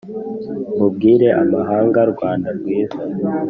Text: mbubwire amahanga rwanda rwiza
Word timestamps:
mbubwire 0.73 1.27
amahanga 1.41 1.99
rwanda 2.11 2.47
rwiza 2.57 2.99